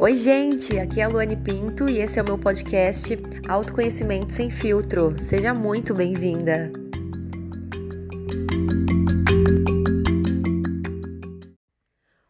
[0.00, 0.76] Oi, gente!
[0.76, 3.16] Aqui é a Luane Pinto e esse é o meu podcast
[3.48, 5.14] Autoconhecimento Sem Filtro.
[5.20, 6.72] Seja muito bem-vinda!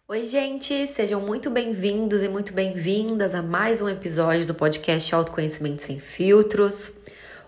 [0.07, 0.87] Oi, gente!
[0.87, 6.93] Sejam muito bem-vindos e muito bem-vindas a mais um episódio do podcast Autoconhecimento Sem Filtros.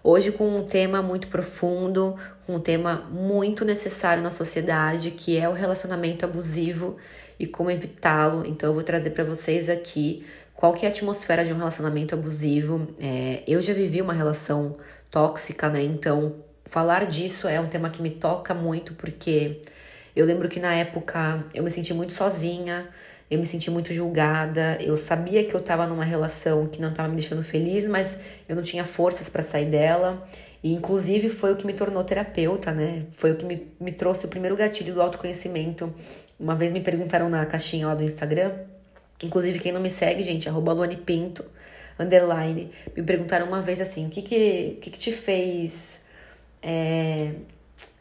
[0.03, 2.17] Hoje com um tema muito profundo,
[2.49, 6.97] um tema muito necessário na sociedade, que é o relacionamento abusivo
[7.39, 8.45] e como evitá-lo.
[8.47, 12.15] Então eu vou trazer para vocês aqui qual que é a atmosfera de um relacionamento
[12.15, 12.89] abusivo.
[12.99, 14.77] É, eu já vivi uma relação
[15.11, 15.83] tóxica, né?
[15.83, 19.61] Então falar disso é um tema que me toca muito porque
[20.15, 22.89] eu lembro que na época eu me senti muito sozinha,
[23.31, 27.09] eu me senti muito julgada, eu sabia que eu estava numa relação que não estava
[27.09, 28.17] me deixando feliz, mas
[28.49, 30.25] eu não tinha forças para sair dela.
[30.63, 33.05] E inclusive foi o que me tornou terapeuta, né?
[33.13, 35.93] Foi o que me, me trouxe o primeiro gatilho do autoconhecimento
[36.39, 38.53] uma vez me perguntaram na caixinha lá do Instagram,
[39.23, 41.45] inclusive quem não me segue, gente, arroba Luane Pinto,
[41.99, 46.05] underline, me perguntaram uma vez assim, o que que, que, que te fez
[46.63, 47.33] é,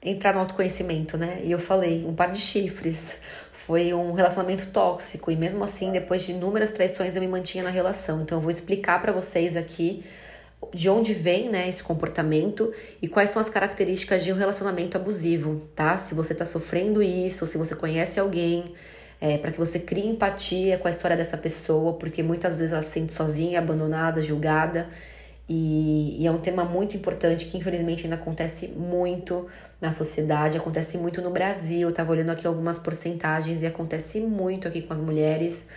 [0.03, 1.39] entrar no autoconhecimento, né?
[1.45, 3.15] E eu falei, um par de chifres,
[3.65, 7.71] foi um relacionamento tóxico, e mesmo assim, depois de inúmeras traições, eu me mantinha na
[7.71, 8.21] relação.
[8.21, 10.03] Então, eu vou explicar para vocês aqui
[10.71, 12.71] de onde vem né, esse comportamento
[13.01, 15.97] e quais são as características de um relacionamento abusivo, tá?
[15.97, 18.65] Se você está sofrendo isso, se você conhece alguém,
[19.19, 22.83] é, para que você crie empatia com a história dessa pessoa, porque muitas vezes ela
[22.83, 24.87] se sente sozinha, abandonada, julgada.
[25.47, 29.47] E, e, é um tema muito importante que infelizmente ainda acontece muito
[29.79, 31.87] na sociedade, acontece muito no Brasil.
[31.87, 35.67] Eu tava olhando aqui algumas porcentagens e acontece muito aqui com as mulheres.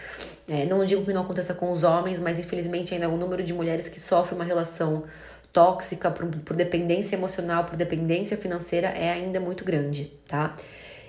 [0.48, 3.52] É, não digo que não aconteça com os homens, mas infelizmente ainda o número de
[3.52, 5.04] mulheres que sofrem uma relação
[5.52, 10.54] tóxica por, por dependência emocional, por dependência financeira é ainda muito grande, tá?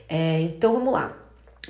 [0.10, 1.18] É, então vamos lá.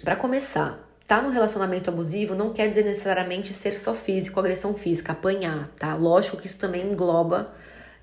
[0.03, 5.11] Para começar, Tá no relacionamento abusivo não quer dizer necessariamente ser só físico, agressão física,
[5.11, 5.95] apanhar, tá?
[5.95, 7.51] Lógico que isso também engloba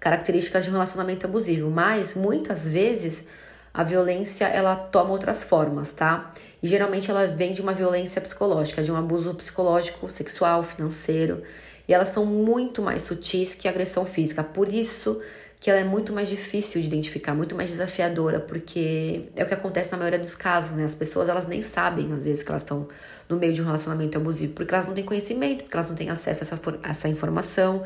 [0.01, 3.25] características de um relacionamento abusivo, mas muitas vezes
[3.73, 6.35] a violência ela toma outras formas, tá?
[6.61, 11.45] E geralmente ela vem de uma violência psicológica, de um abuso psicológico, sexual, financeiro,
[11.87, 14.43] e elas são muito mais sutis que a agressão física.
[14.43, 15.23] Por isso
[15.59, 19.55] que ela é muito mais difícil de identificar, muito mais desafiadora, porque é o que
[19.55, 20.85] acontece na maioria dos casos, né?
[20.85, 22.87] As pessoas elas nem sabem às vezes que elas estão
[23.29, 26.11] no meio de um relacionamento abusivo, porque elas não têm conhecimento, porque elas não têm
[26.11, 27.83] acesso a essa, a essa informação.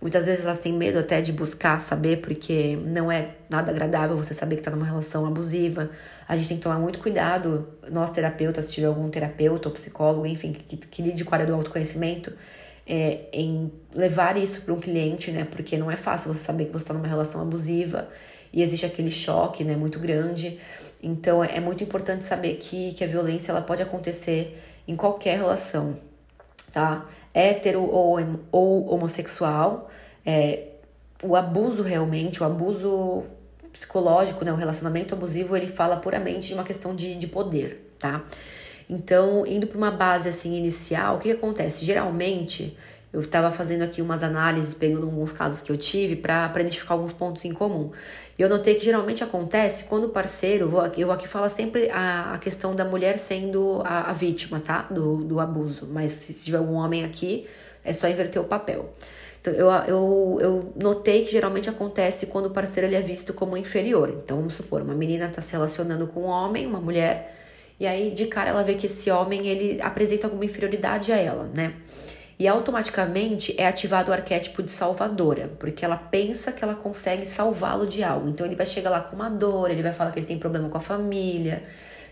[0.00, 4.34] Muitas vezes elas têm medo até de buscar saber, porque não é nada agradável você
[4.34, 5.90] saber que está numa relação abusiva.
[6.28, 10.26] A gente tem que tomar muito cuidado, nós terapeutas, se tiver algum terapeuta ou psicólogo,
[10.26, 12.32] enfim, que, que lide com a área do autoconhecimento,
[12.86, 15.44] é, em levar isso para um cliente, né?
[15.44, 18.08] Porque não é fácil você saber que você está numa relação abusiva
[18.52, 19.76] e existe aquele choque, né?
[19.76, 20.58] Muito grande.
[21.02, 25.96] Então é muito importante saber que, que a violência ela pode acontecer em qualquer relação,
[26.72, 27.06] tá?
[27.32, 28.18] Hétero ou,
[28.52, 29.90] ou homossexual,
[30.24, 30.68] é,
[31.22, 33.24] o abuso realmente, o abuso
[33.72, 34.52] psicológico, né?
[34.52, 38.22] O relacionamento abusivo, ele fala puramente de uma questão de, de poder, tá?
[38.88, 41.84] Então, indo para uma base assim inicial, o que, que acontece?
[41.84, 42.76] Geralmente,
[43.12, 47.12] eu estava fazendo aqui umas análises, pegando alguns casos que eu tive para identificar alguns
[47.12, 47.92] pontos em comum.
[48.36, 52.38] E eu notei que geralmente acontece quando o parceiro, eu aqui falar sempre a, a
[52.38, 54.82] questão da mulher sendo a, a vítima, tá?
[54.90, 55.86] Do, do abuso.
[55.88, 57.46] Mas se tiver algum homem aqui,
[57.84, 58.92] é só inverter o papel.
[59.40, 63.56] Então, eu, eu, eu notei que geralmente acontece quando o parceiro ele é visto como
[63.56, 64.08] inferior.
[64.24, 67.32] Então, vamos supor, uma menina está se relacionando com um homem, uma mulher
[67.84, 71.50] e aí, de cara, ela vê que esse homem, ele apresenta alguma inferioridade a ela,
[71.54, 71.74] né?
[72.38, 77.86] E automaticamente é ativado o arquétipo de salvadora, porque ela pensa que ela consegue salvá-lo
[77.86, 78.30] de algo.
[78.30, 80.70] Então ele vai chegar lá com uma dor, ele vai falar que ele tem problema
[80.70, 81.62] com a família,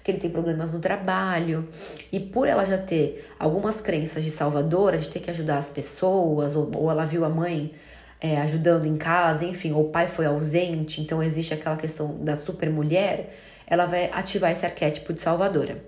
[0.04, 1.66] que ele tem problemas no trabalho.
[2.12, 6.54] E por ela já ter algumas crenças de salvadora, de ter que ajudar as pessoas,
[6.54, 7.72] ou, ou ela viu a mãe
[8.20, 12.36] é, ajudando em casa, enfim, ou o pai foi ausente, então existe aquela questão da
[12.36, 13.34] super mulher
[13.72, 15.82] ela vai ativar esse arquétipo de salvadora.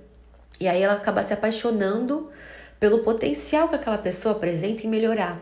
[0.58, 2.30] E aí ela acaba se apaixonando
[2.80, 5.38] pelo potencial que aquela pessoa apresenta em melhorar.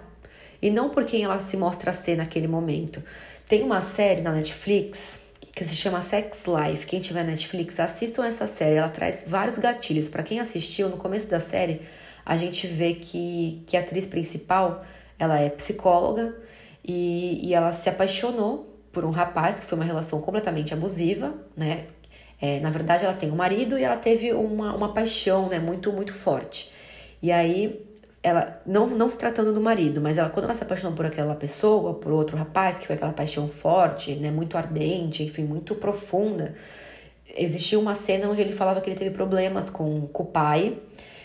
[0.61, 3.01] E não por quem ela se mostra ser naquele momento.
[3.47, 5.23] Tem uma série na Netflix
[5.55, 6.85] que se chama Sex Life.
[6.85, 8.75] Quem tiver Netflix, assistam essa série.
[8.75, 10.09] Ela traz vários gatilhos.
[10.09, 11.81] Para quem assistiu, no começo da série,
[12.27, 14.85] a gente vê que, que a atriz principal
[15.17, 16.35] ela é psicóloga
[16.85, 21.87] e, e ela se apaixonou por um rapaz que foi uma relação completamente abusiva, né?
[22.43, 25.93] É, na verdade, ela tem um marido e ela teve uma, uma paixão, né, muito,
[25.93, 26.69] muito forte.
[27.23, 27.81] E aí,
[28.21, 31.37] ela, não, não se tratando do marido, mas ela, quando ela se apaixonou por aquela
[31.37, 36.55] pessoa, por outro rapaz, que foi aquela paixão forte, né, muito ardente, enfim, muito profunda,
[37.37, 40.77] existia uma cena onde ele falava que ele teve problemas com, com o pai,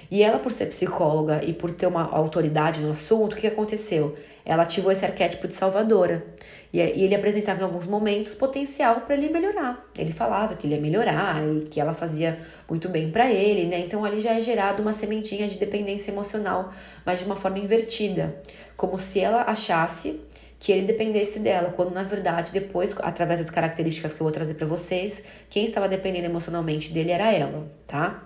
[0.10, 4.16] E ela, por ser psicóloga e por ter uma autoridade no assunto, o que aconteceu?
[4.48, 6.26] Ela ativou esse arquétipo de salvadora.
[6.72, 9.86] E, ele apresentava em alguns momentos potencial para ele melhorar.
[9.98, 12.40] Ele falava que ele ia melhorar e que ela fazia
[12.70, 13.80] muito bem para ele, né?
[13.80, 16.72] Então ali já é gerado uma sementinha de dependência emocional,
[17.06, 18.42] mas de uma forma invertida,
[18.78, 20.22] como se ela achasse
[20.60, 24.54] que ele dependesse dela, quando na verdade depois, através das características que eu vou trazer
[24.54, 28.24] para vocês, quem estava dependendo emocionalmente dele era ela, tá?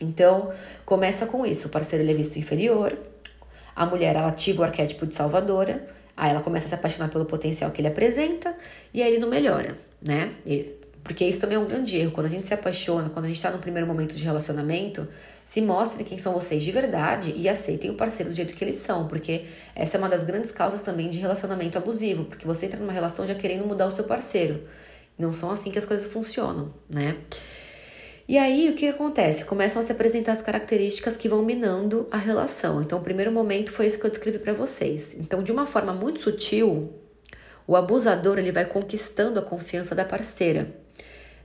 [0.00, 0.50] Então,
[0.86, 2.96] começa com isso, o parceiro ele é visto inferior,
[3.78, 5.86] a mulher ela ativa o arquétipo de salvadora,
[6.16, 8.52] aí ela começa a se apaixonar pelo potencial que ele apresenta
[8.92, 10.32] e aí ele não melhora, né?
[11.04, 12.10] Porque isso também é um grande erro.
[12.10, 15.06] Quando a gente se apaixona, quando a gente está no primeiro momento de relacionamento,
[15.44, 18.74] se mostrem quem são vocês de verdade e aceitem o parceiro do jeito que eles
[18.74, 19.44] são, porque
[19.76, 23.24] essa é uma das grandes causas também de relacionamento abusivo, porque você entra numa relação
[23.28, 24.64] já querendo mudar o seu parceiro.
[25.16, 27.16] Não são assim que as coisas funcionam, né?
[28.28, 29.42] E aí, o que acontece?
[29.46, 32.82] Começam a se apresentar as características que vão minando a relação.
[32.82, 35.14] Então, o primeiro momento foi isso que eu descrevi para vocês.
[35.18, 36.92] Então, de uma forma muito sutil,
[37.66, 40.68] o abusador ele vai conquistando a confiança da parceira,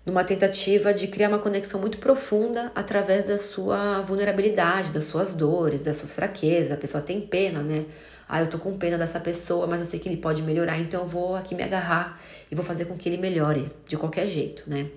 [0.06, 5.84] numa tentativa de criar uma conexão muito profunda através da sua vulnerabilidade, das suas dores,
[5.84, 6.74] das suas fraquezas.
[6.74, 7.86] A pessoa tem pena, né?
[8.28, 11.04] Ah, eu tô com pena dessa pessoa, mas eu sei que ele pode melhorar, então
[11.04, 12.22] eu vou aqui me agarrar
[12.52, 14.90] e vou fazer com que ele melhore de qualquer jeito, né?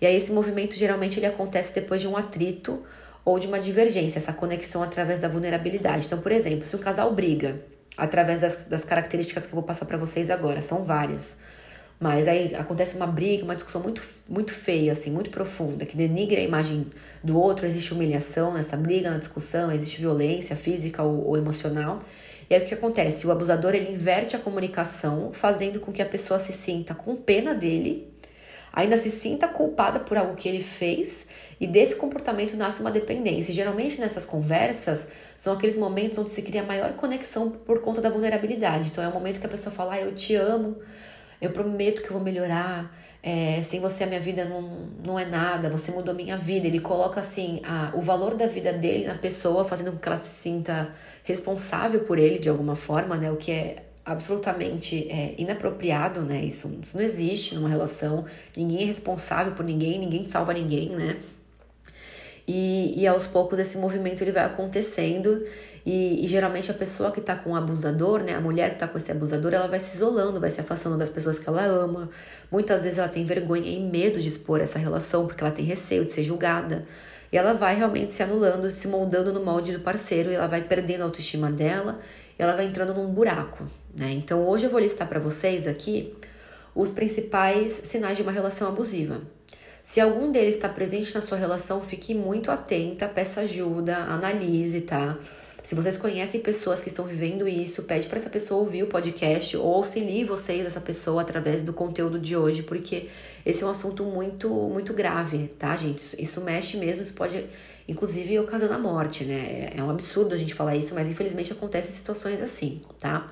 [0.00, 2.82] E aí esse movimento geralmente ele acontece depois de um atrito
[3.24, 6.06] ou de uma divergência, essa conexão através da vulnerabilidade.
[6.06, 7.60] Então, por exemplo, se um casal briga
[7.96, 11.36] através das, das características que eu vou passar para vocês agora, são várias.
[11.98, 16.40] Mas aí acontece uma briga, uma discussão muito, muito feia, assim, muito profunda, que denigra
[16.40, 16.86] a imagem
[17.22, 21.98] do outro, existe humilhação nessa briga, na discussão, existe violência física ou, ou emocional.
[22.48, 23.26] E aí o que acontece?
[23.26, 27.54] O abusador ele inverte a comunicação, fazendo com que a pessoa se sinta com pena
[27.54, 28.09] dele
[28.72, 31.26] ainda se sinta culpada por algo que ele fez
[31.60, 33.52] e desse comportamento nasce uma dependência.
[33.52, 38.88] Geralmente nessas conversas são aqueles momentos onde se cria maior conexão por conta da vulnerabilidade.
[38.90, 40.76] Então é o momento que a pessoa fala: ah, Eu te amo,
[41.40, 42.98] eu prometo que eu vou melhorar.
[43.22, 46.66] É, sem você a minha vida não, não é nada, você mudou minha vida.
[46.66, 50.16] Ele coloca assim a, o valor da vida dele na pessoa, fazendo com que ela
[50.16, 53.30] se sinta responsável por ele de alguma forma, né?
[53.30, 56.44] O que é absolutamente é, inapropriado, né?
[56.44, 58.24] Isso, isso não existe numa relação.
[58.56, 61.16] Ninguém é responsável por ninguém, ninguém salva ninguém, né?
[62.46, 65.46] E, e aos poucos esse movimento ele vai acontecendo
[65.86, 68.88] e, e geralmente a pessoa que tá com o abusador, né, a mulher que tá
[68.88, 72.10] com esse abusador, ela vai se isolando, vai se afastando das pessoas que ela ama.
[72.50, 76.04] Muitas vezes ela tem vergonha e medo de expor essa relação porque ela tem receio
[76.04, 76.82] de ser julgada.
[77.30, 80.62] E ela vai realmente se anulando, se moldando no molde do parceiro e ela vai
[80.62, 82.00] perdendo a autoestima dela
[82.40, 84.12] ela vai entrando num buraco, né?
[84.12, 86.14] Então hoje eu vou listar para vocês aqui
[86.74, 89.20] os principais sinais de uma relação abusiva.
[89.82, 95.18] Se algum deles está presente na sua relação, fique muito atenta, peça ajuda, analise, tá?
[95.62, 99.56] Se vocês conhecem pessoas que estão vivendo isso, pede para essa pessoa ouvir o podcast
[99.56, 103.08] ou auxilie vocês essa pessoa através do conteúdo de hoje, porque
[103.44, 106.20] esse é um assunto muito muito grave, tá, gente?
[106.20, 107.44] Isso mexe mesmo, isso pode
[107.86, 109.70] inclusive ocasionar morte, né?
[109.76, 113.26] É um absurdo a gente falar isso, mas infelizmente acontecem situações assim, tá?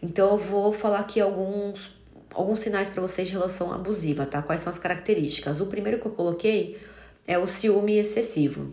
[0.00, 1.94] Então eu vou falar aqui alguns
[2.32, 4.42] alguns sinais para vocês de relação abusiva, tá?
[4.42, 5.60] Quais são as características?
[5.60, 6.78] O primeiro que eu coloquei
[7.26, 8.72] é o ciúme excessivo.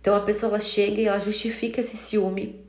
[0.00, 2.64] Então a pessoa chega e ela justifica esse ciúme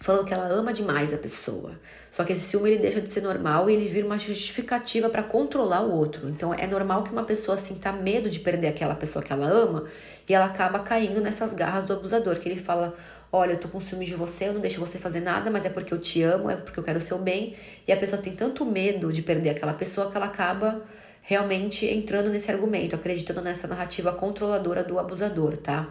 [0.00, 1.80] falando que ela ama demais a pessoa.
[2.10, 5.22] Só que esse ciúme ele deixa de ser normal e ele vira uma justificativa para
[5.22, 6.28] controlar o outro.
[6.28, 9.84] Então é normal que uma pessoa sinta medo de perder aquela pessoa que ela ama
[10.28, 12.94] e ela acaba caindo nessas garras do abusador, que ele fala:
[13.32, 15.70] "Olha, eu tô com ciúme de você, eu não deixo você fazer nada, mas é
[15.70, 17.56] porque eu te amo, é porque eu quero o seu bem".
[17.88, 20.82] E a pessoa tem tanto medo de perder aquela pessoa que ela acaba
[21.22, 25.88] realmente entrando nesse argumento, acreditando nessa narrativa controladora do abusador, tá?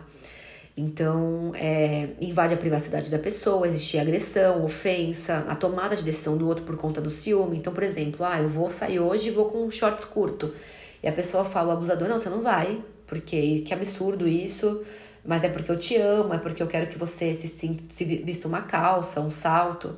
[0.76, 6.48] Então, é, invade a privacidade da pessoa, existe agressão, ofensa, a tomada de decisão do
[6.48, 7.58] outro por conta do ciúme.
[7.58, 10.54] Então, por exemplo, ah, eu vou sair hoje e vou com um shorts curto.
[11.02, 14.84] E a pessoa fala, o abusador, não, você não vai, porque que absurdo isso,
[15.24, 18.48] mas é porque eu te amo, é porque eu quero que você se, se vista
[18.48, 19.98] uma calça, um salto.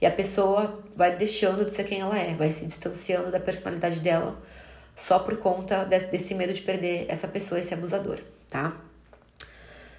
[0.00, 4.00] E a pessoa vai deixando de ser quem ela é, vai se distanciando da personalidade
[4.00, 4.36] dela
[4.96, 8.18] só por conta desse, desse medo de perder essa pessoa, esse abusador,
[8.50, 8.76] tá?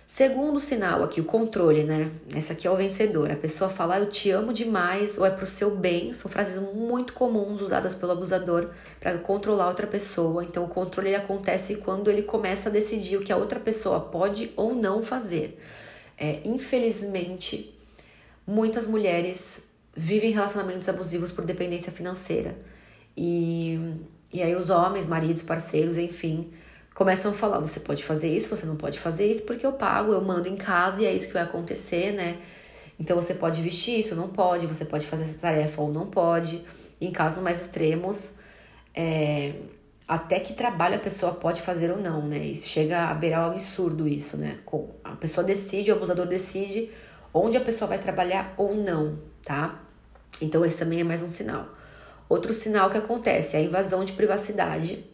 [0.07, 2.09] Segundo sinal aqui, o controle, né?
[2.33, 3.29] Essa aqui é o vencedor.
[3.29, 6.13] A pessoa fala, eu te amo demais, ou é pro seu bem.
[6.13, 8.69] São frases muito comuns usadas pelo abusador
[9.01, 10.45] para controlar outra pessoa.
[10.45, 13.99] Então, o controle ele acontece quando ele começa a decidir o que a outra pessoa
[13.99, 15.61] pode ou não fazer.
[16.17, 17.77] É, infelizmente,
[18.47, 19.59] muitas mulheres
[19.93, 22.55] vivem relacionamentos abusivos por dependência financeira.
[23.15, 23.77] E,
[24.31, 26.49] e aí os homens, maridos, parceiros, enfim,
[26.97, 30.11] começam a falar: você pode fazer isso, você não pode fazer isso, porque eu pago,
[30.11, 32.37] eu mando em casa e é isso que vai acontecer, né?
[32.99, 36.65] Então você pode vestir isso, não pode, você pode fazer essa tarefa ou não pode.
[36.99, 38.33] Em casos mais extremos,
[38.95, 39.53] é,
[40.07, 42.39] até que trabalho a pessoa pode fazer ou não, né?
[42.39, 44.57] Isso chega a beirar o absurdo isso, né?
[45.03, 46.89] A pessoa decide, o abusador decide
[47.31, 49.83] onde a pessoa vai trabalhar ou não, tá?
[50.41, 51.67] Então esse também é mais um sinal.
[52.27, 55.05] Outro sinal que acontece é a invasão de privacidade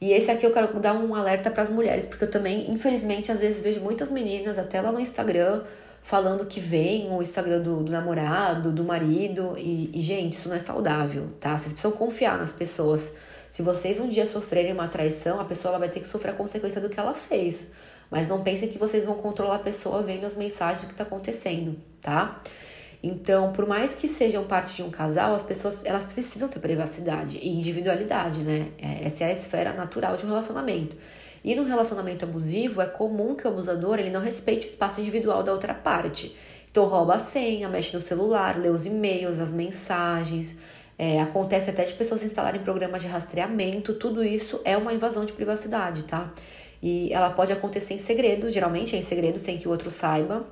[0.00, 3.32] e esse aqui eu quero dar um alerta para as mulheres, porque eu também, infelizmente,
[3.32, 5.62] às vezes vejo muitas meninas, até lá no Instagram,
[6.02, 10.56] falando que vem o Instagram do, do namorado, do marido, e, e, gente, isso não
[10.56, 11.58] é saudável, tá?
[11.58, 13.14] Vocês precisam confiar nas pessoas.
[13.50, 16.34] Se vocês um dia sofrerem uma traição, a pessoa ela vai ter que sofrer a
[16.34, 17.68] consequência do que ela fez.
[18.10, 21.02] Mas não pensem que vocês vão controlar a pessoa vendo as mensagens do que tá
[21.02, 22.40] acontecendo, tá?
[23.02, 27.38] Então, por mais que sejam parte de um casal, as pessoas elas precisam ter privacidade
[27.38, 28.68] e individualidade, né?
[28.76, 30.96] É, essa é a esfera natural de um relacionamento.
[31.44, 35.44] E no relacionamento abusivo, é comum que o abusador ele não respeite o espaço individual
[35.44, 36.34] da outra parte.
[36.70, 40.56] Então, rouba a senha, mexe no celular, lê os e-mails, as mensagens.
[40.98, 43.94] É, acontece até de pessoas instalarem programas de rastreamento.
[43.94, 46.32] Tudo isso é uma invasão de privacidade, tá?
[46.82, 50.44] E ela pode acontecer em segredo, geralmente é em segredo, sem que o outro saiba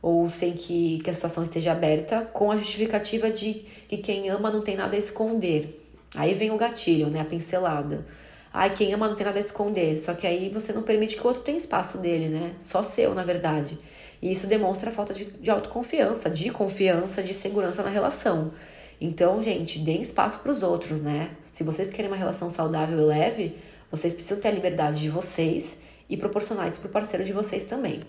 [0.00, 4.50] ou sem que, que a situação esteja aberta, com a justificativa de que quem ama
[4.50, 5.82] não tem nada a esconder.
[6.14, 7.20] Aí vem o gatilho, né?
[7.20, 8.06] A pincelada.
[8.52, 9.98] Ai, quem ama não tem nada a esconder.
[9.98, 12.52] Só que aí você não permite que o outro tenha espaço dele, né?
[12.60, 13.78] Só seu, na verdade.
[14.22, 18.52] E isso demonstra a falta de, de autoconfiança, de confiança, de segurança na relação.
[19.00, 21.30] Então, gente, deem espaço para os outros, né?
[21.50, 23.56] Se vocês querem uma relação saudável e leve,
[23.90, 25.76] vocês precisam ter a liberdade de vocês
[26.08, 28.00] e proporcionar isso para o parceiro de vocês também,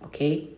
[0.00, 0.56] ok?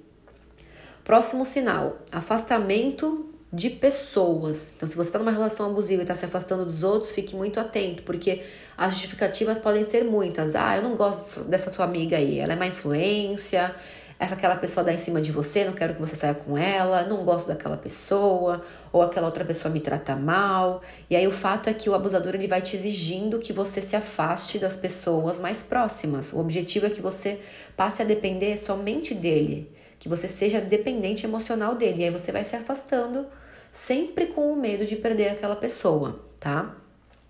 [1.09, 4.75] Próximo sinal: afastamento de pessoas.
[4.77, 7.59] Então, se você está numa relação abusiva e está se afastando dos outros, fique muito
[7.59, 8.43] atento, porque
[8.77, 10.55] as justificativas podem ser muitas.
[10.55, 13.75] Ah, eu não gosto dessa sua amiga aí, ela é má influência,
[14.19, 17.03] essa aquela pessoa dá em cima de você, não quero que você saia com ela,
[17.05, 18.62] não gosto daquela pessoa,
[18.93, 20.83] ou aquela outra pessoa me trata mal.
[21.09, 23.97] E aí o fato é que o abusador ele vai te exigindo que você se
[23.97, 26.35] afaste das pessoas mais próximas.
[26.35, 27.41] O objetivo é que você
[27.75, 32.02] passe a depender somente dele que você seja dependente emocional dele.
[32.02, 33.26] E aí você vai se afastando
[33.71, 36.75] sempre com o medo de perder aquela pessoa, tá?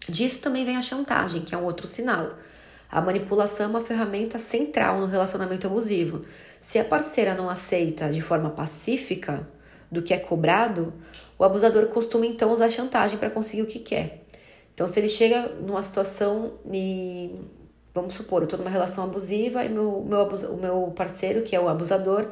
[0.08, 2.34] Disso também vem a chantagem, que é um outro sinal.
[2.90, 6.25] A manipulação é uma ferramenta central no relacionamento abusivo.
[6.60, 9.46] Se a parceira não aceita de forma pacífica
[9.90, 10.92] do que é cobrado,
[11.38, 14.25] o abusador costuma então usar chantagem para conseguir o que quer.
[14.72, 17.34] Então, se ele chega numa situação e
[17.92, 21.60] vamos supor, eu estou numa relação abusiva e meu, meu, o meu parceiro, que é
[21.60, 22.30] o abusador,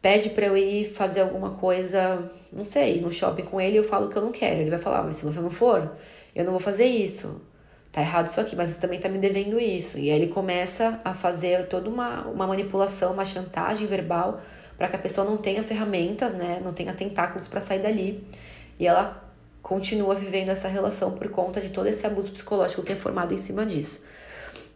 [0.00, 4.08] pede para eu ir fazer alguma coisa, não sei, no shopping com ele, eu falo
[4.08, 4.60] que eu não quero.
[4.60, 5.96] Ele vai falar, mas se você não for,
[6.34, 7.40] eu não vou fazer isso.
[7.92, 9.98] Tá errado isso aqui, mas você também tá me devendo isso.
[9.98, 14.40] E aí ele começa a fazer toda uma, uma manipulação, uma chantagem verbal
[14.78, 18.24] para que a pessoa não tenha ferramentas, né, não tenha tentáculos para sair dali.
[18.78, 19.22] E ela
[19.60, 23.38] continua vivendo essa relação por conta de todo esse abuso psicológico que é formado em
[23.38, 24.02] cima disso.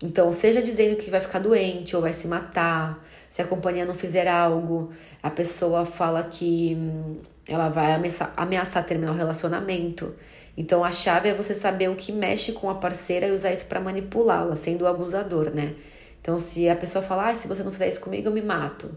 [0.04, 3.94] Então, seja dizendo que vai ficar doente ou vai se matar, se a companhia não
[3.94, 4.92] fizer algo,
[5.22, 7.16] a pessoa fala que hum,
[7.48, 10.14] ela vai ameaçar, ameaçar terminar o relacionamento.
[10.58, 13.64] Então a chave é você saber o que mexe com a parceira e usar isso
[13.64, 15.74] para manipulá-la, sendo o abusador, né?
[16.20, 18.90] Então se a pessoa falar, ah, se você não fizer isso comigo, eu me mato.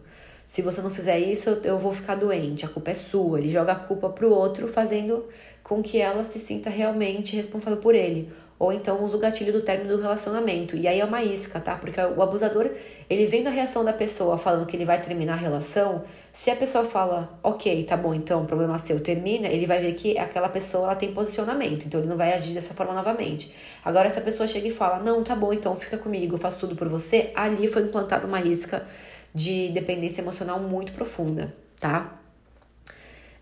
[0.45, 3.39] Se você não fizer isso, eu vou ficar doente, a culpa é sua.
[3.39, 5.25] Ele joga a culpa pro outro, fazendo
[5.63, 9.61] com que ela se sinta realmente responsável por ele ou então usa o gatilho do
[9.61, 10.75] término do relacionamento.
[10.75, 11.75] E aí é uma isca, tá?
[11.75, 12.71] Porque o abusador,
[13.09, 16.55] ele vendo a reação da pessoa falando que ele vai terminar a relação, se a
[16.55, 20.85] pessoa fala, ok, tá bom, então, problema seu, termina, ele vai ver que aquela pessoa
[20.85, 23.53] ela tem posicionamento, então ele não vai agir dessa forma novamente.
[23.85, 26.59] Agora, se a pessoa chega e fala, não, tá bom, então fica comigo, eu faço
[26.59, 28.85] tudo por você, ali foi implantada uma isca
[29.33, 32.19] de dependência emocional muito profunda, tá?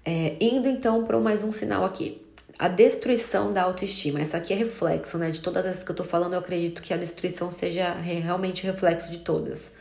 [0.04, 2.25] É, indo então para mais um sinal aqui
[2.58, 4.22] a destruição da autoestima.
[4.22, 5.30] Essa aqui é reflexo, né?
[5.30, 9.12] De todas essas que eu tô falando, eu acredito que a destruição seja realmente reflexo
[9.12, 9.74] de todas.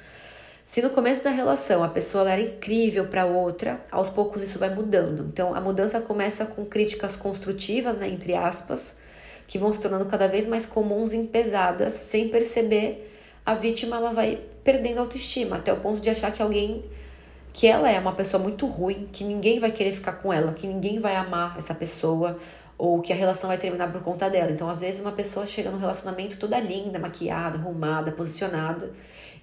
[0.66, 4.74] Se no começo da relação a pessoa era incrível para outra, aos poucos isso vai
[4.74, 5.26] mudando.
[5.30, 8.96] Então a mudança começa com críticas construtivas, né, entre aspas,
[9.46, 13.12] que vão se tornando cada vez mais comuns e pesadas, sem perceber,
[13.44, 16.82] a vítima ela vai perdendo autoestima, até o ponto de achar que alguém
[17.52, 20.66] que ela é uma pessoa muito ruim, que ninguém vai querer ficar com ela, que
[20.66, 22.38] ninguém vai amar essa pessoa,
[22.76, 24.50] ou que a relação vai terminar por conta dela.
[24.50, 28.92] Então, às vezes, uma pessoa chega no relacionamento toda linda, maquiada, arrumada, posicionada,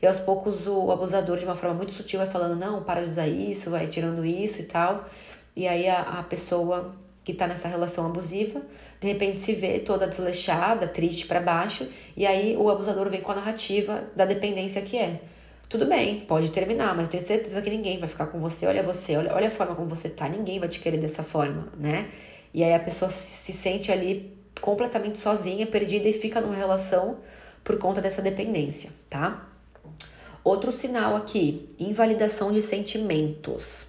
[0.01, 3.09] e aos poucos o abusador, de uma forma muito sutil, vai falando: não, para de
[3.09, 5.05] usar isso, vai tirando isso e tal.
[5.55, 8.61] E aí a, a pessoa que tá nessa relação abusiva,
[8.99, 13.31] de repente se vê toda desleixada, triste para baixo, e aí o abusador vem com
[13.31, 15.21] a narrativa da dependência que é.
[15.69, 18.65] Tudo bem, pode terminar, mas tenho certeza que ninguém vai ficar com você.
[18.65, 21.69] Olha você, olha, olha a forma como você tá, ninguém vai te querer dessa forma,
[21.77, 22.09] né?
[22.53, 27.19] E aí a pessoa se sente ali completamente sozinha, perdida e fica numa relação
[27.63, 29.47] por conta dessa dependência, tá?
[30.43, 33.87] Outro sinal aqui, invalidação de sentimentos.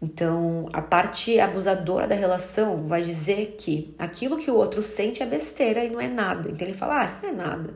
[0.00, 5.26] Então, a parte abusadora da relação vai dizer que aquilo que o outro sente é
[5.26, 6.50] besteira e não é nada.
[6.50, 7.74] Então, ele fala: Ah, isso não é nada.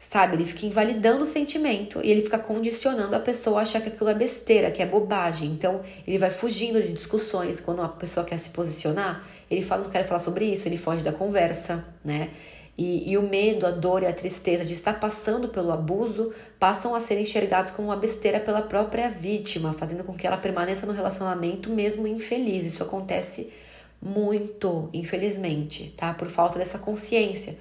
[0.00, 0.36] Sabe?
[0.36, 4.08] Ele fica invalidando o sentimento e ele fica condicionando a pessoa a achar que aquilo
[4.08, 5.50] é besteira, que é bobagem.
[5.50, 7.60] Então, ele vai fugindo de discussões.
[7.60, 11.02] Quando uma pessoa quer se posicionar, ele fala: Não quero falar sobre isso, ele foge
[11.02, 12.30] da conversa, né?
[12.78, 16.94] E, e, o medo, a dor e a tristeza de estar passando pelo abuso passam
[16.94, 20.92] a ser enxergados como uma besteira pela própria vítima, fazendo com que ela permaneça no
[20.92, 22.64] relacionamento mesmo infeliz.
[22.64, 23.52] Isso acontece
[24.00, 26.14] muito, infelizmente, tá?
[26.14, 27.58] Por falta dessa consciência.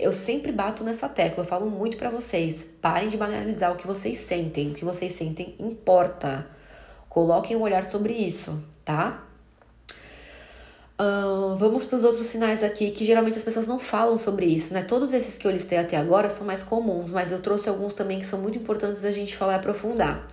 [0.00, 2.66] Eu sempre bato nessa tecla, eu falo muito para vocês.
[2.82, 4.70] Parem de banalizar o que vocês sentem.
[4.70, 6.46] O que vocês sentem importa.
[7.08, 9.26] Coloquem um olhar sobre isso, tá?
[11.00, 14.74] Uh, vamos para os outros sinais aqui, que geralmente as pessoas não falam sobre isso,
[14.74, 14.82] né?
[14.82, 18.18] Todos esses que eu listei até agora são mais comuns, mas eu trouxe alguns também
[18.18, 20.26] que são muito importantes da gente falar e aprofundar.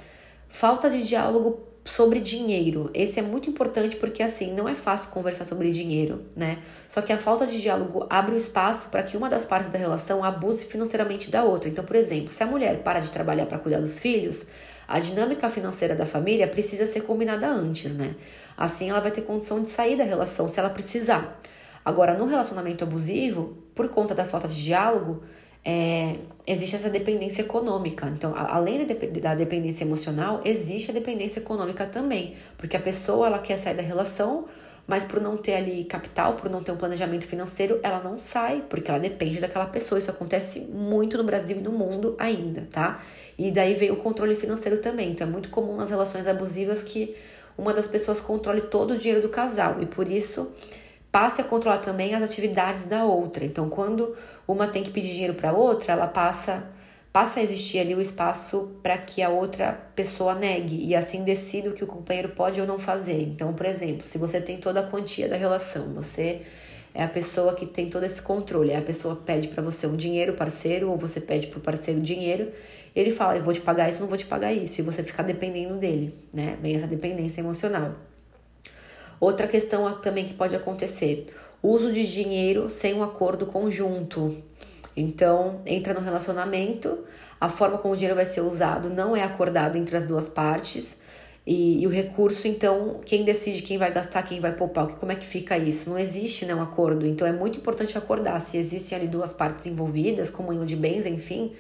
[0.49, 2.89] Falta de diálogo sobre dinheiro.
[2.93, 6.59] Esse é muito importante porque, assim, não é fácil conversar sobre dinheiro, né?
[6.87, 9.77] Só que a falta de diálogo abre o espaço para que uma das partes da
[9.77, 11.69] relação abuse financeiramente da outra.
[11.69, 14.45] Então, por exemplo, se a mulher para de trabalhar para cuidar dos filhos,
[14.87, 18.15] a dinâmica financeira da família precisa ser combinada antes, né?
[18.55, 21.39] Assim, ela vai ter condição de sair da relação se ela precisar.
[21.83, 25.23] Agora, no relacionamento abusivo, por conta da falta de diálogo,
[25.69, 26.15] é,
[26.47, 28.07] existe essa dependência econômica.
[28.07, 28.87] Então, além
[29.21, 33.81] da dependência emocional, existe a dependência econômica também, porque a pessoa ela quer sair da
[33.81, 34.45] relação,
[34.87, 38.63] mas por não ter ali capital, por não ter um planejamento financeiro, ela não sai,
[38.69, 39.99] porque ela depende daquela pessoa.
[39.99, 43.03] Isso acontece muito no Brasil e no mundo ainda, tá?
[43.37, 45.11] E daí veio o controle financeiro também.
[45.11, 47.13] Então, é muito comum nas relações abusivas que
[47.57, 50.49] uma das pessoas controle todo o dinheiro do casal e por isso
[51.11, 53.45] passe a controlar também as atividades da outra.
[53.45, 54.15] Então, quando
[54.47, 56.71] uma tem que pedir dinheiro para outra, ela passa
[57.17, 61.67] passa a existir ali o espaço para que a outra pessoa negue e assim decida
[61.67, 63.19] o que o companheiro pode ou não fazer.
[63.23, 66.43] Então, por exemplo, se você tem toda a quantia da relação, você
[66.93, 68.71] é a pessoa que tem todo esse controle.
[68.71, 72.51] A pessoa pede para você um dinheiro, parceiro, ou você pede para o parceiro dinheiro,
[72.95, 75.23] ele fala, eu vou te pagar isso, não vou te pagar isso, e você fica
[75.23, 76.57] dependendo dele, né?
[76.61, 77.95] Vem essa dependência emocional.
[79.19, 81.25] Outra questão também que pode acontecer,
[81.61, 84.43] uso de dinheiro sem um acordo conjunto.
[84.95, 87.03] Então, entra no relacionamento,
[87.39, 90.97] a forma como o dinheiro vai ser usado não é acordado entre as duas partes,
[91.49, 95.15] e, e, o recurso, então, quem decide quem vai gastar, quem vai poupar, como é
[95.15, 95.89] que fica isso?
[95.89, 97.07] Não existe né, um acordo.
[97.07, 98.41] Então é muito importante acordar.
[98.41, 101.53] Se existem ali duas partes envolvidas, comunhão de bens, enfim,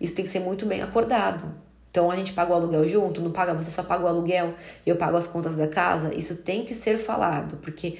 [0.00, 1.54] isso tem que ser muito bem acordado.
[1.90, 4.54] Então a gente paga o aluguel junto, não paga, você só paga o aluguel
[4.86, 6.14] e eu pago as contas da casa.
[6.14, 7.98] Isso tem que ser falado, porque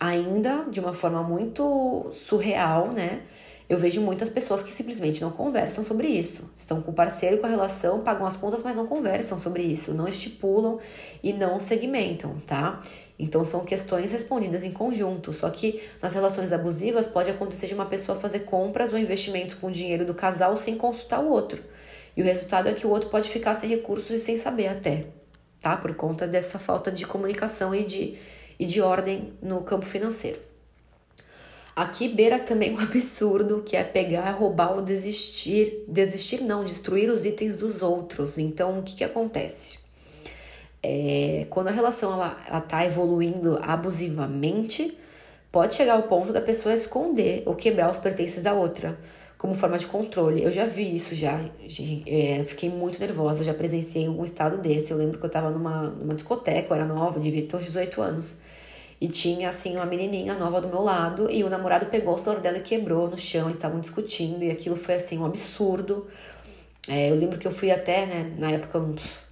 [0.00, 3.22] ainda de uma forma muito surreal, né?
[3.68, 6.42] Eu vejo muitas pessoas que simplesmente não conversam sobre isso.
[6.58, 9.94] Estão com o parceiro, com a relação, pagam as contas, mas não conversam sobre isso,
[9.94, 10.78] não estipulam
[11.22, 12.82] e não segmentam, tá?
[13.18, 15.32] Então são questões respondidas em conjunto.
[15.32, 19.68] Só que nas relações abusivas pode acontecer de uma pessoa fazer compras ou investimentos com
[19.68, 21.62] o dinheiro do casal sem consultar o outro.
[22.16, 25.06] E o resultado é que o outro pode ficar sem recursos e sem saber até,
[25.60, 25.76] tá?
[25.76, 28.18] Por conta dessa falta de comunicação e de,
[28.58, 30.38] e de ordem no campo financeiro.
[31.74, 35.84] Aqui beira também um absurdo que é pegar, roubar ou desistir.
[35.88, 38.38] Desistir não, destruir os itens dos outros.
[38.38, 39.78] Então, o que, que acontece?
[40.82, 44.98] É, quando a relação ela, ela tá evoluindo abusivamente,
[45.50, 48.98] pode chegar ao ponto da pessoa esconder ou quebrar os pertences da outra,
[49.42, 50.40] como forma de controle.
[50.40, 51.44] Eu já vi isso já,
[52.06, 54.92] é, fiquei muito nervosa, já presenciei um estado desse.
[54.92, 58.00] Eu lembro que eu tava numa, numa discoteca, eu era nova, devia ter uns 18
[58.00, 58.36] anos.
[59.00, 61.28] E tinha, assim, uma menininha nova do meu lado.
[61.28, 63.46] E o namorado pegou o celular dela e quebrou no chão.
[63.46, 64.44] Eles estavam discutindo.
[64.44, 66.06] E aquilo foi, assim, um absurdo.
[66.86, 68.80] É, eu lembro que eu fui até, né, na época,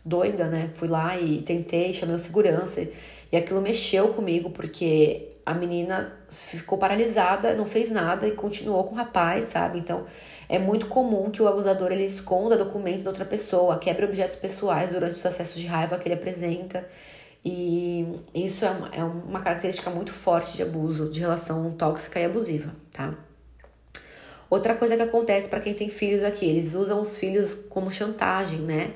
[0.05, 0.71] doida, né?
[0.75, 2.85] Fui lá e tentei, chamei o segurança.
[3.31, 8.95] E aquilo mexeu comigo, porque a menina ficou paralisada, não fez nada e continuou com
[8.95, 9.79] o rapaz, sabe?
[9.79, 10.07] Então,
[10.49, 14.93] é muito comum que o abusador ele esconda documentos da outra pessoa, quebre objetos pessoais
[14.93, 16.87] durante os acessos de raiva que ele apresenta.
[17.45, 22.25] E isso é uma, é uma característica muito forte de abuso, de relação tóxica e
[22.25, 23.15] abusiva, tá?
[24.51, 28.59] Outra coisa que acontece para quem tem filhos aqui, eles usam os filhos como chantagem,
[28.59, 28.93] né?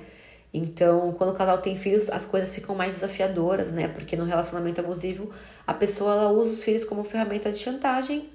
[0.57, 3.89] Então, quando o casal tem filhos, as coisas ficam mais desafiadoras, né?
[3.89, 5.31] Porque no relacionamento abusivo,
[5.67, 8.29] a pessoa ela usa os filhos como ferramenta de chantagem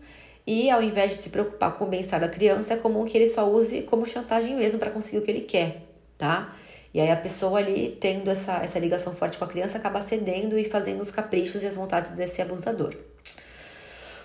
[0.46, 3.30] e ao invés de se preocupar com o bem-estar da criança, é comum que ele
[3.30, 5.84] só use como chantagem mesmo para conseguir o que ele quer,
[6.18, 6.54] tá?
[6.94, 10.60] E aí a pessoa ali, tendo essa, essa ligação forte com a criança, acaba cedendo
[10.60, 12.96] e fazendo os caprichos e as vontades desse abusador.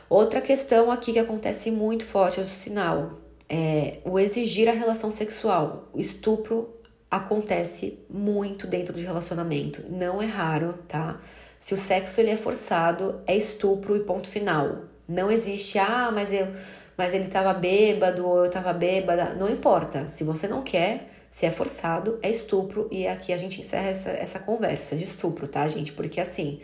[0.08, 5.88] Outra questão aqui que acontece muito forte, outro sinal, é o exigir a relação sexual.
[5.92, 6.73] O estupro
[7.16, 11.20] acontece muito dentro de relacionamento, não é raro, tá?
[11.58, 14.84] Se o sexo ele é forçado, é estupro e ponto final.
[15.08, 16.48] Não existe, ah, mas eu,
[16.96, 19.34] mas ele tava bêbado ou eu tava bêbada.
[19.34, 20.08] Não importa.
[20.08, 22.88] Se você não quer, se é forçado, é estupro.
[22.90, 25.92] E aqui a gente encerra essa, essa conversa de estupro, tá, gente?
[25.92, 26.60] Porque assim,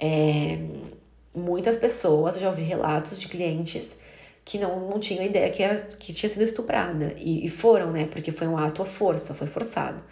[0.00, 0.58] é,
[1.34, 3.96] muitas pessoas, eu já ouvi relatos de clientes
[4.44, 7.14] que não, não tinham ideia que, era, que tinha sido estuprada.
[7.16, 8.06] E, e foram, né?
[8.10, 10.02] Porque foi um ato à força, foi forçado.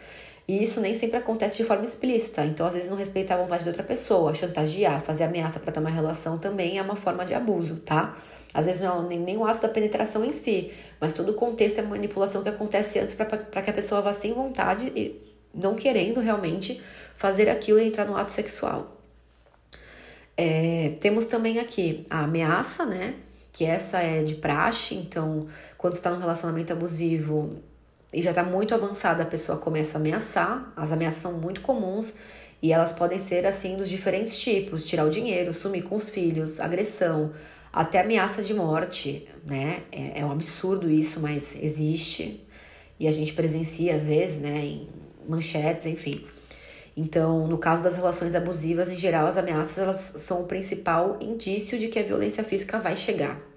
[0.46, 2.44] E isso nem sempre acontece de forma explícita.
[2.44, 5.80] Então, às vezes, não respeitar a vontade de outra pessoa, chantagear, fazer ameaça para ter
[5.80, 8.16] uma relação também é uma forma de abuso, tá?
[8.52, 11.34] Às vezes não é nem, nem o ato da penetração em si, mas todo o
[11.34, 15.20] contexto é manipulação que acontece antes para que a pessoa vá sem vontade e
[15.54, 16.80] não querendo realmente
[17.14, 18.96] fazer aquilo e entrar no ato sexual.
[20.36, 23.14] É, temos também aqui a ameaça, né?
[23.60, 25.46] Que essa é de praxe, então,
[25.76, 27.58] quando está num relacionamento abusivo,
[28.10, 30.72] e já está muito avançada, a pessoa começa a ameaçar.
[30.74, 32.14] As ameaças são muito comuns
[32.62, 36.58] e elas podem ser assim dos diferentes tipos: tirar o dinheiro, sumir com os filhos,
[36.58, 37.34] agressão,
[37.70, 39.82] até ameaça de morte, né?
[39.92, 42.42] É, é um absurdo isso, mas existe
[42.98, 44.58] e a gente presencia às vezes, né?
[44.58, 44.88] Em
[45.28, 46.26] manchetes, enfim.
[46.96, 51.78] Então, no caso das relações abusivas, em geral, as ameaças elas são o principal indício
[51.78, 53.49] de que a violência física vai chegar.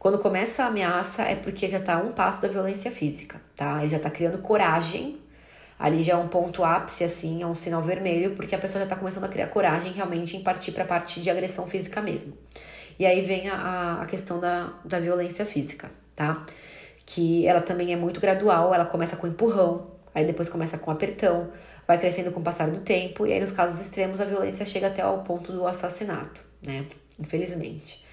[0.00, 3.80] Quando começa a ameaça é porque já está um passo da violência física, tá?
[3.80, 5.20] Ele já está criando coragem.
[5.78, 8.84] Ali já é um ponto ápice, assim, é um sinal vermelho, porque a pessoa já
[8.84, 12.32] está começando a criar coragem realmente em partir para a parte de agressão física mesmo.
[12.98, 16.46] E aí vem a, a questão da, da violência física, tá?
[17.04, 21.50] Que ela também é muito gradual, ela começa com empurrão, aí depois começa com apertão,
[21.86, 24.86] vai crescendo com o passar do tempo, e aí nos casos extremos a violência chega
[24.86, 26.86] até ao ponto do assassinato, né?
[27.18, 28.08] Infelizmente.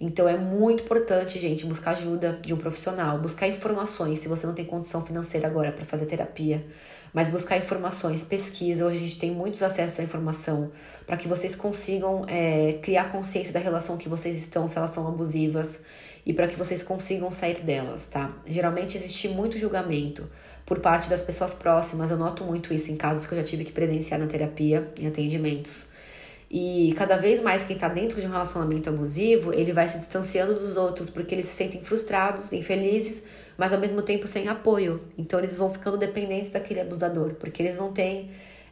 [0.00, 4.54] Então é muito importante, gente, buscar ajuda de um profissional, buscar informações se você não
[4.54, 6.64] tem condição financeira agora para fazer terapia,
[7.12, 8.86] mas buscar informações, pesquisa.
[8.86, 10.72] Hoje a gente tem muitos acessos à informação
[11.06, 15.06] para que vocês consigam é, criar consciência da relação que vocês estão, se elas são
[15.06, 15.80] abusivas,
[16.24, 18.34] e para que vocês consigam sair delas, tá?
[18.46, 20.30] Geralmente existe muito julgamento
[20.64, 22.10] por parte das pessoas próximas.
[22.10, 25.06] Eu noto muito isso em casos que eu já tive que presenciar na terapia, em
[25.06, 25.89] atendimentos
[26.50, 30.54] e cada vez mais quem está dentro de um relacionamento abusivo, ele vai se distanciando
[30.54, 33.22] dos outros porque eles se sentem frustrados, infelizes,
[33.56, 35.00] mas ao mesmo tempo sem apoio.
[35.16, 38.30] Então eles vão ficando dependentes daquele abusador, porque eles não têm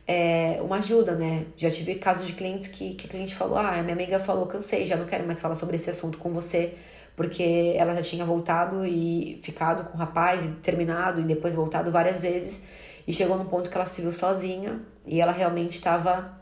[0.08, 1.46] é, uma ajuda, né?
[1.56, 4.84] Já tive casos de clientes que, que a cliente falou: Ah, minha amiga falou, cansei,
[4.84, 6.74] já não quero mais falar sobre esse assunto com você,
[7.14, 11.92] porque ela já tinha voltado e ficado com o rapaz e terminado e depois voltado
[11.92, 12.64] várias vezes.
[13.06, 16.38] E chegou num ponto que ela se viu sozinha e ela realmente estava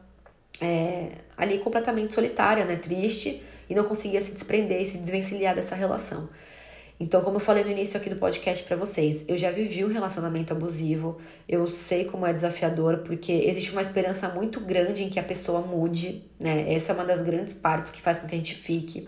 [0.61, 5.75] é, ali completamente solitária, né, triste, e não conseguia se desprender e se desvencilhar dessa
[5.75, 6.29] relação.
[6.99, 9.89] Então, como eu falei no início aqui do podcast para vocês, eu já vivi um
[9.89, 15.21] relacionamento abusivo, eu sei como é desafiador, porque existe uma esperança muito grande em que
[15.21, 16.73] a pessoa mude, né?
[16.73, 19.07] Essa é uma das grandes partes que faz com que a gente fique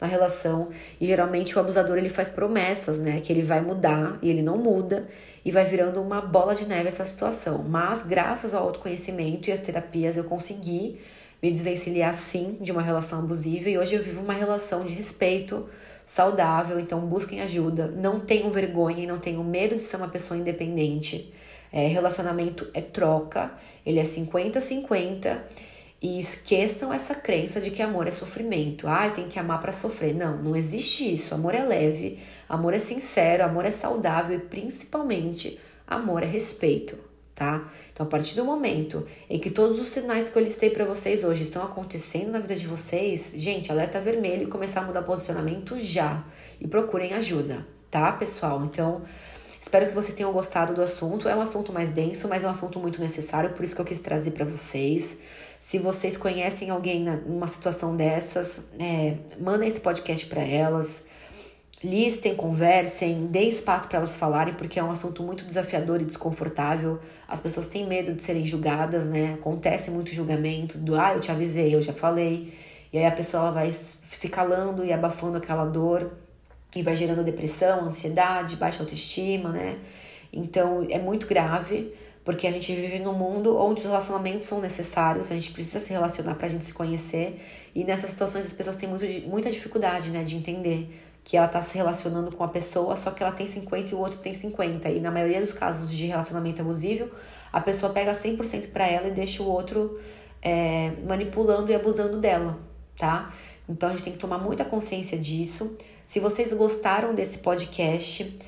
[0.00, 0.68] na relação.
[1.00, 3.20] E geralmente o abusador ele faz promessas, né?
[3.20, 5.08] Que ele vai mudar e ele não muda
[5.44, 7.64] e vai virando uma bola de neve essa situação.
[7.66, 11.00] Mas graças ao autoconhecimento e às terapias eu consegui
[11.42, 15.68] me desvencilhar sim de uma relação abusiva e hoje eu vivo uma relação de respeito
[16.04, 20.38] saudável, então busquem ajuda, não tenham vergonha e não tenham medo de ser uma pessoa
[20.38, 21.32] independente.
[21.70, 23.52] É, relacionamento é troca,
[23.84, 25.38] ele é 50-50
[26.00, 28.86] e esqueçam essa crença de que amor é sofrimento.
[28.86, 30.14] Ah, tem que amar para sofrer.
[30.14, 31.34] Não, não existe isso.
[31.34, 36.96] Amor é leve, amor é sincero, amor é saudável e principalmente amor é respeito,
[37.34, 37.68] tá?
[37.92, 41.24] Então, a partir do momento em que todos os sinais que eu listei para vocês
[41.24, 45.76] hoje estão acontecendo na vida de vocês, gente, alerta vermelho e começar a mudar posicionamento
[45.80, 46.24] já.
[46.60, 48.64] E procurem ajuda, tá, pessoal?
[48.64, 49.02] Então,
[49.60, 51.28] espero que vocês tenham gostado do assunto.
[51.28, 53.84] É um assunto mais denso, mas é um assunto muito necessário, por isso que eu
[53.84, 55.18] quis trazer para vocês.
[55.58, 61.04] Se vocês conhecem alguém numa situação dessas, é, mandem esse podcast para elas.
[61.82, 66.98] Listem, conversem, deem espaço para elas falarem, porque é um assunto muito desafiador e desconfortável.
[67.26, 69.34] As pessoas têm medo de serem julgadas, né?
[69.34, 72.52] Acontece muito julgamento do ah, eu te avisei, eu já falei.
[72.92, 76.12] E aí a pessoa vai se calando e abafando aquela dor
[76.74, 79.78] e vai gerando depressão, ansiedade, baixa autoestima, né?
[80.32, 81.92] Então é muito grave
[82.28, 85.94] porque a gente vive num mundo onde os relacionamentos são necessários, a gente precisa se
[85.94, 87.40] relacionar pra gente se conhecer,
[87.74, 91.62] e nessas situações as pessoas têm muito, muita dificuldade, né, de entender que ela tá
[91.62, 94.90] se relacionando com a pessoa, só que ela tem 50 e o outro tem 50.
[94.90, 97.10] E na maioria dos casos de relacionamento abusivo,
[97.50, 99.98] a pessoa pega 100% para ela e deixa o outro
[100.42, 102.58] é, manipulando e abusando dela,
[102.94, 103.32] tá?
[103.66, 105.74] Então a gente tem que tomar muita consciência disso.
[106.04, 108.38] Se vocês gostaram desse podcast,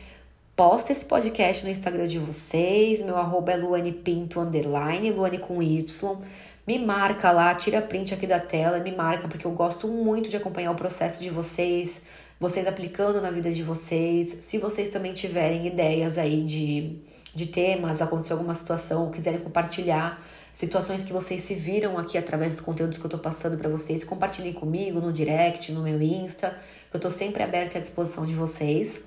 [0.61, 3.03] posta esse podcast no Instagram de vocês.
[3.03, 6.18] Meu arroba é Luane Pinto, underline, Luane com Y.
[6.66, 10.37] Me marca lá, tira print aqui da tela, me marca, porque eu gosto muito de
[10.37, 12.03] acompanhar o processo de vocês,
[12.38, 14.37] vocês aplicando na vida de vocês.
[14.40, 16.99] Se vocês também tiverem ideias aí de,
[17.35, 22.61] de temas, aconteceu alguma situação, quiserem compartilhar situações que vocês se viram aqui através dos
[22.61, 26.55] conteúdos que eu tô passando para vocês, compartilhem comigo no direct, no meu Insta.
[26.92, 29.01] Eu tô sempre aberta à disposição de vocês.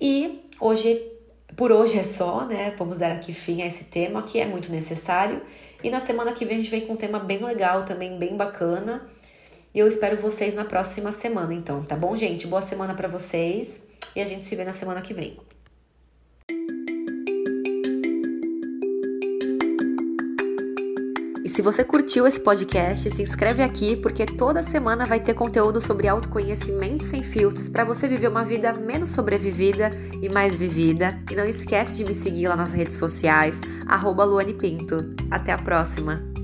[0.00, 1.02] E hoje,
[1.56, 2.74] por hoje é só, né?
[2.76, 5.42] Vamos dar aqui fim a esse tema que é muito necessário.
[5.82, 8.36] E na semana que vem a gente vem com um tema bem legal, também bem
[8.36, 9.06] bacana.
[9.74, 12.46] E eu espero vocês na próxima semana, então, tá bom, gente?
[12.46, 13.82] Boa semana para vocês
[14.16, 15.36] e a gente se vê na semana que vem.
[21.58, 26.06] Se você curtiu esse podcast, se inscreve aqui porque toda semana vai ter conteúdo sobre
[26.06, 29.90] autoconhecimento sem filtros para você viver uma vida menos sobrevivida
[30.22, 31.18] e mais vivida.
[31.28, 35.12] E não esquece de me seguir lá nas redes sociais, arroba Luane Pinto.
[35.32, 36.37] Até a próxima!